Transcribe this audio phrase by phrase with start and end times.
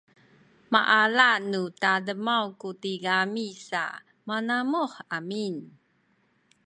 [0.73, 3.83] maala nu tademaw ku tigami sa
[4.27, 5.55] manamuh amin